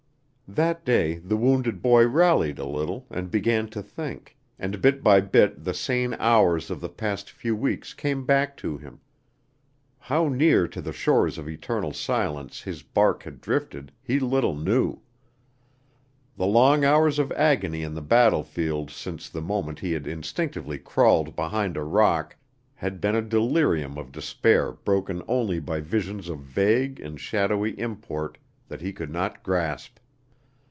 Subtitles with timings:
[0.51, 5.21] That day the wounded boy rallied a little and began to think, and bit by
[5.21, 8.99] bit the sane hours of the past few weeks came back to him.
[9.97, 14.99] How near to the shores of eternal silence his bark had drifted, he little knew!
[16.35, 21.33] The long hours of agony on the battlefield since the moment he had instinctively crawled
[21.33, 22.35] behind a rock
[22.75, 28.37] had been a delirium of despair broken only by visions of vague and shadowy import
[28.67, 29.95] that he could not grasp.